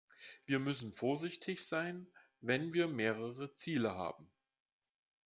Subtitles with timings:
[0.47, 2.07] Wir müssen vorsichtig sein,
[2.39, 4.31] wenn wir mehrere Ziele haben.